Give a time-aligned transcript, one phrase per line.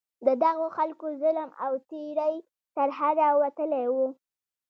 [0.27, 2.35] د دغو خلکو ظلم او تېری
[2.75, 4.07] تر حده وتلی وو.